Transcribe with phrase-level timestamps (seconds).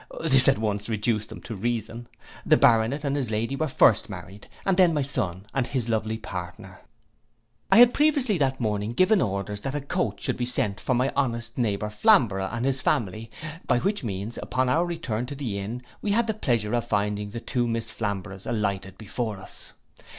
[0.19, 2.07] '—This at once reduced them to reason.
[2.43, 6.17] The Baronet and his Lady were first married, and then my son and his lovely
[6.17, 6.81] partner.
[7.71, 11.13] I had previously that morning given orders that a coach should be sent for my
[11.15, 13.29] honest neighbour Flamborough and his family,
[13.67, 17.29] by which means, upon our return to the inn, we had the pleasure of finding
[17.29, 19.73] the two Miss Flamboroughs alighted before us.